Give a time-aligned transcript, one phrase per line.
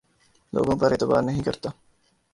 [0.53, 1.69] لوگوں پر اعتبار نہیں کرتا